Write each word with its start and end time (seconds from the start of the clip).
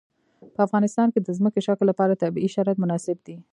په 0.53 0.59
افغانستان 0.67 1.07
کې 1.13 1.19
د 1.21 1.29
ځمکنی 1.37 1.61
شکل 1.67 1.85
لپاره 1.91 2.19
طبیعي 2.23 2.49
شرایط 2.55 2.77
مناسب 2.83 3.17
دي. 3.25 3.35